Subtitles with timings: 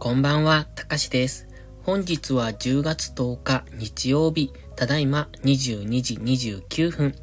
[0.00, 1.46] こんばんは、たかしです。
[1.82, 7.14] 本日は10月10日日曜日、ただいま22時29分。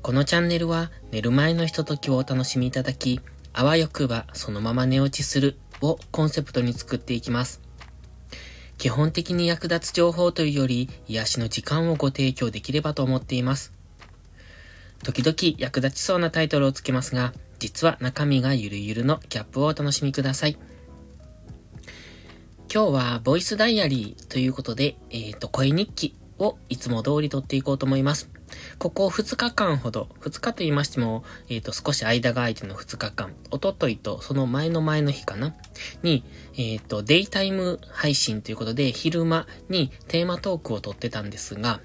[0.00, 3.20] このチャンネルは寝る前のひとときをお楽しみいただき、
[3.52, 7.60] あわよくばそのまま寝落ちするをコンセプトに作っていきます。
[8.78, 13.72] 基本的に役立つ情報というより癒しの時間をご提供できればと思っています。
[15.02, 20.56] 時々役立ちそうなタイトルをつけますが、実は中身がゆるゆるのギャップをお楽しみください。
[22.74, 28.28] 今日はボイスダイアリーということで、えっ、ー、と、声日記をいつも通り撮っていこうと思います。
[28.80, 35.54] ここ2日間ほど、2日と言いましても、えっ、ー、と、少し間が空いての2日間、おとといとその前の前の日かな？
[36.02, 36.24] に、
[36.56, 41.80] えっ、ー、と、デイタイム配信ということで、昼間にテーマトークを撮ってたんですが、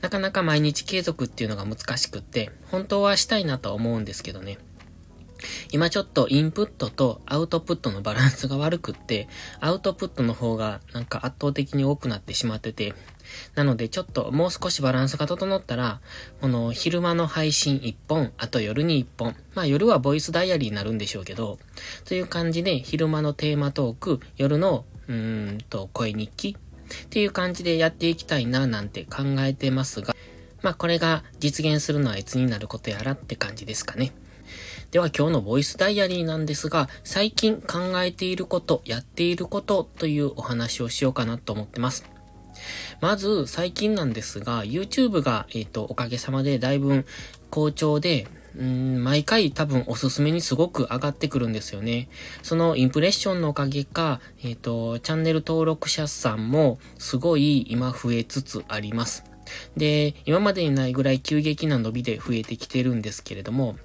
[0.00, 4.58] なかなか毎日継続っていうのが難しくって、本当はしたいなとは思うんですけどね。
[5.70, 9.28] 今ちょっとインプットとアウトプットのバランスが悪くって、
[9.60, 12.94] アウトプットの方がなんか圧倒的に多くなってしまってて、
[13.54, 16.00] なのでちょっともう少しバランスが整ったら、
[16.40, 21.58] この昼間の配信1本、あと夜に1本、まあ夜はボイスダイアリーになるんでしょうけど、
[22.04, 30.14] という感じで昼間のテーマトーク、夜のうーんと声日記っていう感じでやっていきたいななんて考えてますが、
[30.62, 34.12] まあこれが実現するのはいつになることやらって感じですかね。
[34.92, 42.04] では今日のボイスダイアリーなんですが、最近考えていること、やっていることというお話をしようかなと思ってます。
[43.00, 47.06] まず、最近なんですが、YouTube が、えっ、ー、と、おかげさまでだいぶ
[47.48, 52.10] 好調で、うん、毎回多分おすすめにすごく上がってくるんですよね。
[52.42, 59.24] そのインプレッションのおかげか、えっ、ー、と、チャンネル登録者さんもすごい今増えつつあります。
[59.74, 63.76] で、今までにないぐらい急激な伸びで増えてきてるんですけれども、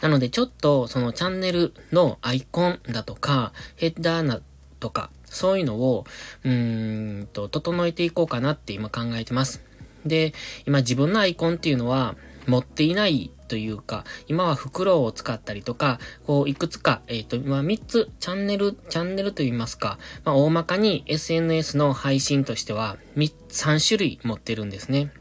[0.00, 4.40] なのでちょっとそのチャンネルのアイコンだとか、ヘッダーな
[4.80, 6.04] とか、そういうのを、
[6.44, 9.62] うーんと、整えていこうかなって今考えてます。
[10.04, 10.34] で、
[10.66, 12.16] 今自分のアイコンっていうのは
[12.46, 25.12] 持っていないというか、今は袋を使ったりとか、こう、いくつか、えっ、ー、と、今3つ、チャンネル、チャンネルと言いますか、まあ、大まかに SNS の配信としては、3種類持ってるんですね。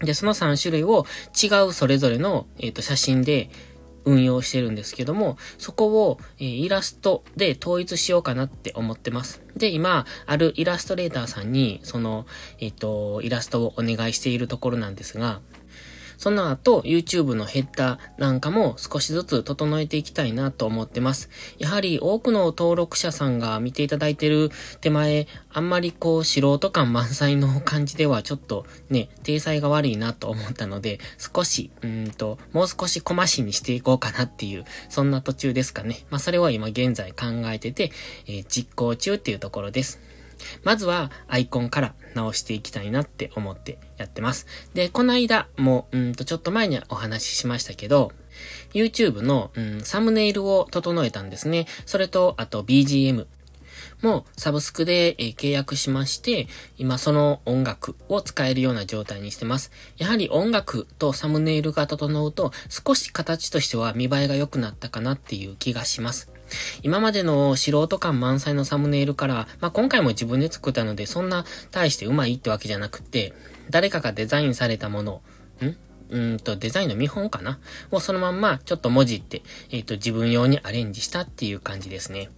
[0.00, 1.06] で、その3種類を
[1.40, 3.50] 違うそれぞれの、えっ、ー、と、写真で、
[4.04, 9.42] 運用してるんですけども、そこを、え、イラストで統一しようかなって思ってます。
[9.56, 12.26] で、今、あるイラストレーターさんに、その、
[12.60, 15.40] えっ、と、イラストをお願いしているところなんですが、
[16.18, 21.30] その後、YouTube のヘッダーなんかも少しずつ整えていきたいなと思ってます。
[21.58, 36.04] やはり多くの登録者さんが見ていただいてる手前、あんまりこう素人感満載の感じではちょっとね、体裁が悪いなと思ったので、少し、うんと、もう少し小増しにしていこうかなっていう、そんな途中ですかね。
[36.10, 37.92] まあそれは今現在考えてて、
[38.26, 40.00] えー、実行中っていうところです。
[40.64, 44.46] まずはアイコンから直していきたいなって思ってやってます。
[44.74, 48.12] で、この間も、うんとちょっと前にお話ししましたけど、
[48.72, 51.66] YouTube の、うん、サムネイルを整えたんですね。
[51.86, 53.26] それと、あと BGM
[54.02, 59.72] もサブスクで、えー、契約しまして、今その音楽を使えるような状態にしてます。
[59.96, 66.30] やはり音楽とサムネイルが整うと少し形としては見栄えが良くなったかなっていう気がします。
[66.82, 73.32] 今までの素人感満載のサムネイルから、まあ、今回も自分で作ったので、そんな大してうまいってわけじゃなくて、
[73.70, 75.22] 誰かがデザインされたもの、
[75.60, 75.76] ん？
[76.10, 77.58] うんと、デザインの見本かな？
[77.90, 82.30] をそのまんまちょっと文字って、えっ、ー、と、自分用にアレンジしたっていう感じですね。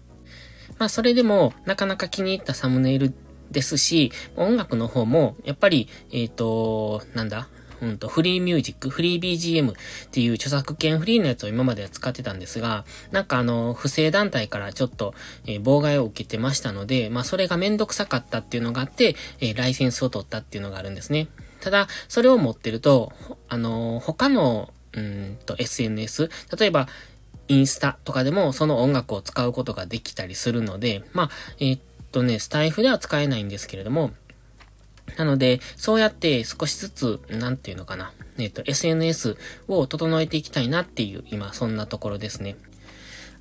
[0.78, 3.15] まあ、それでも、なかなか気に入ったサムネイル
[3.50, 7.49] ですし、音楽の方も、やっぱり、えっ、ー、と、なんだ？
[7.82, 9.74] うんと、フリーミュージック、フリー BGM っ
[10.10, 15.14] ていう著作権フリーのやつを今までは使ってたんですが、なんかあの、不正団体からちょっと、
[15.46, 21.28] えー、妨害を受けてましたので、まあそれがめんどくさかったっていうのがあって、えー、ライセンスを取ったっていうのがあるんですね。
[21.60, 23.12] ただ、それを持ってると、
[23.48, 26.88] あの、他の、うんと、SNS、例えば、
[27.49, 31.81] インスタとかでもその音楽を使うことができたりするので、まあ、えー、っ
[32.12, 34.12] とね、スタイフでは使えないんですけれども、
[35.16, 39.36] なので、そうやって少しずつ、なんていうのかな、えっ、と、SNS
[39.68, 42.56] を整えていきたいなっていう、今、そんなところですね。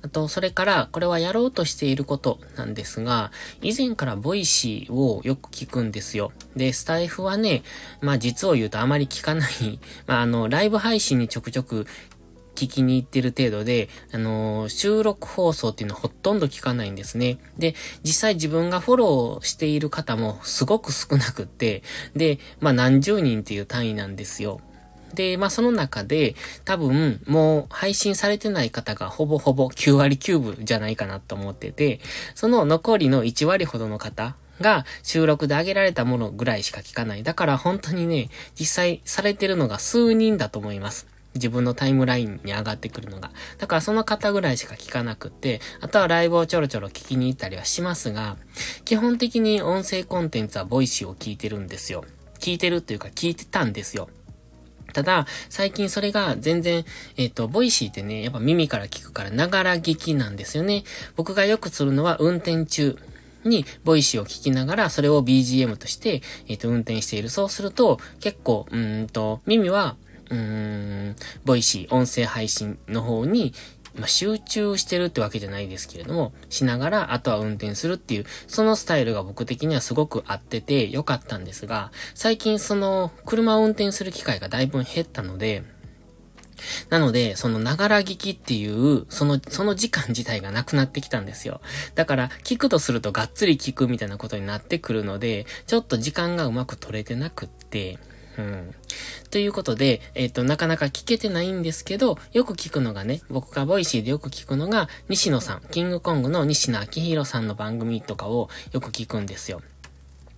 [0.02, 6.32] あと、それから、これはやろうとしていることなんですが、以前からボイシーをよく聞くんですよ。
[6.56, 7.62] で、スタイフはね、
[8.00, 11.86] まあ実を言うとあまり聞かない まああの、ライブ配信にちょくちょく
[12.60, 17.38] 聞きに行ってる程度で、あのー、収録放送っていうのはほとんど聞かないんですね。
[17.58, 21.82] で、実際自分がフォローしている方もすごく少なくって、
[22.14, 24.60] で、まあ何十人っていう単位なんですよ。
[25.14, 26.34] で、まあその中で
[26.64, 32.00] 多分もう配信されてない方がほぼほぼ9割9分じゃないかなと思ってて、
[32.34, 37.22] その残りの1割ほどの方が収録で上げられたものぐらいしか聞かない。
[37.22, 38.28] だから本当にね、
[38.58, 41.06] 実際されてるのが数人だと思います。
[41.34, 43.30] 自分のタイムラインに上がってくるのが。
[43.58, 48.36] だからその方ぐらいしか聞かなくって、あとはライブをちょろちょろ聞きに行ったりはしますが、
[48.84, 52.04] 基本的に音声コンテンツはボイシーを聞いてるんですよ。
[52.38, 54.08] 聞いてるっていうか聞いてたんですよ。
[54.92, 56.84] ただ、最近それが全然、
[57.16, 60.84] えっ、ー、と、ボイシーってね、やっぱ耳から聞くから、ながら聞きなんですよね。
[61.16, 62.98] 僕がよくするのは運転中。
[63.42, 67.30] に、ボイシーを聞きながら、それを BGM として、えっ、ー、と、運転している。
[67.30, 69.96] そうすると、結構、うんと、耳は、
[70.30, 73.52] うーん、ボイシー、音声配信の方に、
[73.96, 85.64] まあ、集中してるってわけじゃないですけれども、しながら、あとは運転するっていう、そのスタイルが僕的にはすごく合ってて良かったんですが、最近その、車を運転する機会がだいぶ減ったので、
[86.90, 91.60] なので、その、ながら聞きっていう、その、その時間自体がなくなってきたんですよ。
[91.94, 97.98] だから、聞くとするとがっつり聞くみたいなことになってくるので、ちょっと時間がうまく取れてなくって、
[98.38, 98.74] うん。
[99.30, 109.62] ということで、えっ、ー、と、なかなか聞けてないんですけど、よく聞くのがね、僕がボイシーでよく聞くのが、西野さん、キングコングの西野亮廣さんの番組とかをよく聞くんですよ。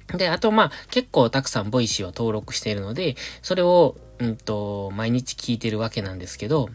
[0.09, 6.69] で、あと、まあ、結構たくさんボイシーを登録しているので、それを、うんと、毎日聞いてるわけなんですけど、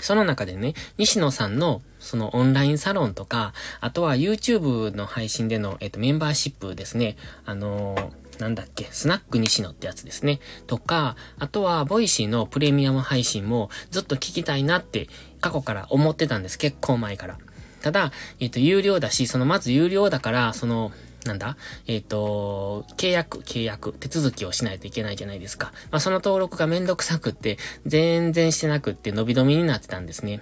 [0.00, 7.16] その中でね、西野さんの、そのオンラインサロンとか、あとは YouTube の配信での、えっ、と、メンバーシップですね。
[7.44, 10.40] あのーなんだっけ、スナック西野ってやつですね。
[10.66, 15.08] とか、あとは、ボイシーのプレミアム配信もずっと聞きたいなって
[15.40, 16.58] 過去から思ってたんです。
[16.58, 17.38] 結構前から。
[17.82, 20.92] ただ、えっ、ー、と、有料だし、そのまず有料だから、その、
[21.24, 21.56] なんだ？
[21.86, 25.72] えっ、ー、と、契約、契約、手続きをしないといけないじゃないですか。
[25.92, 30.40] まあ、その登録がめんどくさくって、全然してなくって延び延びになってたんですね。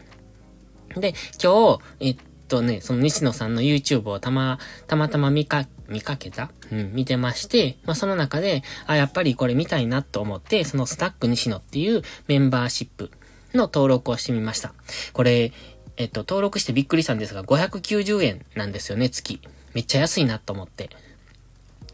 [0.96, 2.16] で、今日、えっ
[2.48, 6.50] とね、その西野さんの YouTube をたま、たまたま見か、見かけた？
[6.72, 13.10] うん、見てまして、まあ、その中で、あ、やっぱりこれ見たいなと思って、そのスタック西野っていうメンバーシップ
[13.52, 14.72] の登録をしてみました。
[15.12, 15.52] これ、
[15.96, 19.40] えっと、登録してびっくりしたんですが、590円なんですよね、月。
[19.74, 20.88] めっちゃ安いなと思って。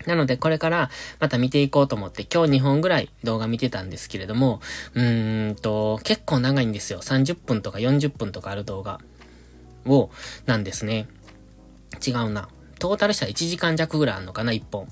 [0.07, 4.61] なので、これからまた見ていこうと思って、今日2本ぐらい動画見てたんですけれども、
[4.95, 7.01] うーんと、結構長いんですよ。
[7.01, 9.01] 30分とか40分とかある動画
[9.87, 10.11] を、
[10.45, 11.09] なんですね。
[12.07, 12.49] 違うな。
[12.79, 14.89] トータルしたら1時間弱ぐらいあるのかな、1本。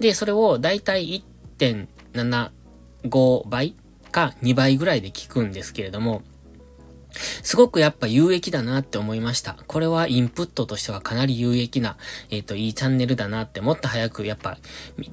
[0.00, 1.24] で、それをだいたい
[1.58, 3.74] 1.75倍
[4.10, 6.22] か2倍ぐらいで聞くんですけれども、
[7.42, 9.56] すごくやっぱ有益だなって思いました。
[9.66, 11.96] これはインプットとしてはかなり有益な、
[12.30, 14.58] えっ、ー、と、いいチャンネルだなってもっと早くやっぱ、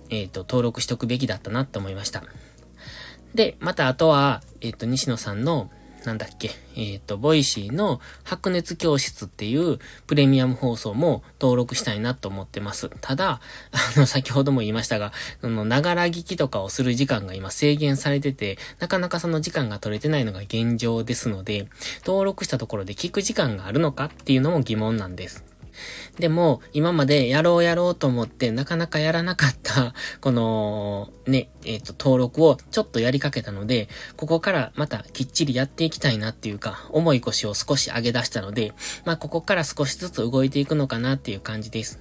[0.09, 2.23] えっ、ー、と、登録しとくべきだったなって思いました。
[3.33, 5.71] で、またあとは、えっ、ー、と、西野さんの、
[6.05, 12.89] なんだっけ、えっ、ー、と、ボイシーの白熱教室っていうプレミアム放送も登録したいなと思ってます。
[13.01, 13.39] ただ、
[13.71, 21.67] あの、先ほども言いましたが、その、ながら聞きとかをする時間が今制限されてて、なかなかその時間が取れてないのが現状ですので、
[22.05, 25.52] 登録したところで聞く時間があるのかっていうのも疑問なんです。
[26.19, 38.73] でも、今までやろうやろうと思ってなかなかやらなかった、 この、ね、えっ、ー、と、登録をちょっとやりかけたので、ここからまたきっちりやっていきたいなっていうか、重い腰を少し上げ出したので、
[39.05, 41.99] まあ、ここから少しずつ動いていくのかなっていう感じです。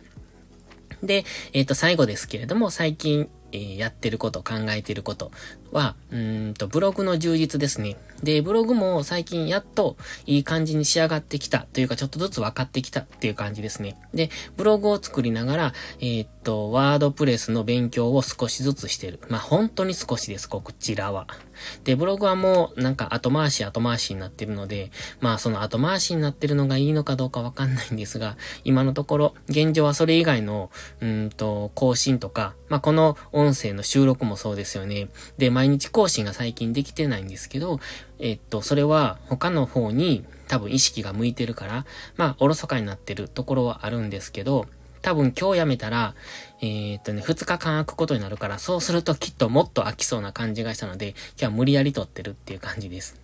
[1.02, 5.30] で、えっ、ー、と、最後ですけれども、最近、え、やってること、考えてること
[5.70, 7.96] は、うんと、ブログの充実ですね。
[8.22, 13.96] で、ブログも最近やっといい感じに仕上がってきたというか、ちょっとずつ分かってきたっていう感じですね。
[14.14, 19.20] で、ブログを作りながら、えー、っと、ワードプレスの勉強を少しずつしてる。
[19.28, 21.26] まあ、本当に少しです、こちらは。
[21.84, 24.90] で、ブログはもうなんか後回し後回しになってるので、
[25.20, 35.08] まあその後回しになってるのがいいのかどうかわかんないんですが、今のところ現状はそれ以外の、うんと、更新とか、まあこの音音声の収録もそうですよね。
[35.38, 37.80] で、毎日更新が最近できてないんですけど、
[38.18, 44.66] えっと、それは他の方に多分意識が向いてるから、まあおろそかになってるところはあるんですけど、
[45.02, 46.14] 多分今日やめたら、
[46.60, 53.20] えー、っとね、2日間空くことになるから、そうするときっともっと飽きそうな感じがしたので、今日は無理やり撮ってるっていう感じです。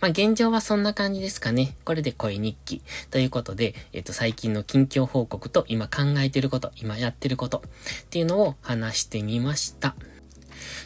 [0.00, 1.76] まあ、現状はそんな感じですかね。
[1.84, 2.82] これで声日記。
[3.10, 9.94] ということで、えっと、最近の近況報告と今考えてること、今やってることっていうのを話してみました。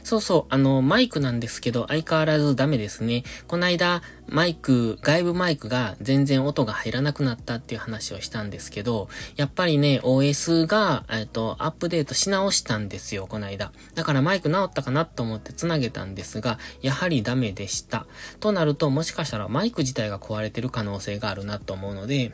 [0.04, 3.25] そうそう、あの、マイクなんですけど、相変わらずダメですね。
[3.47, 13.73] こないだ、マイク、外部マイクが全然音が入らなくなったっていう話をしたんですけど、やっぱりね、OS が、えっと、アップデートし直したんですよ、こないだ。
[13.95, 18.06] だからマイク直ったかなと思って繋げたんですが、やはりダメでした。
[18.40, 22.33] となると、もしかしたらマイク自体が壊れてる可能性があるなと思うので、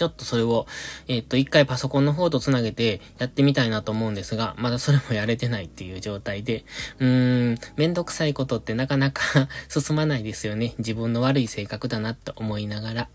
[0.00, 0.66] ちょっとそれを、
[1.08, 6.64] えっと、一回パソコンの方と繋げてやってみたいなと思うんですが、まだそれもやれてないっていう状態で、
[7.00, 9.22] うーん、めんどくさいことってなかなか
[9.68, 10.72] 進まないですよね。
[10.78, 13.08] 自分の悪い性格だなと思いながら。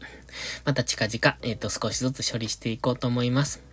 [0.63, 3.63] また近々、えっと、少しずつ処理していこうと思います。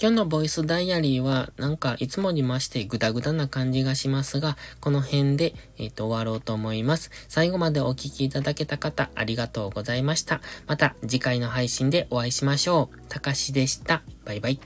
[0.00, 7.10] 今日のボイスダイアリーはなんかいつもに増してグダグダな感じがしますが、この辺で、えっ、ー、と終わろうと思います。
[7.28, 10.40] 最後までお聴きいただけた方ありがとうございました。
[10.66, 12.98] また次回の配信でお会いしましょう。
[13.08, 14.02] たかしでした。
[14.24, 14.60] バイバイ。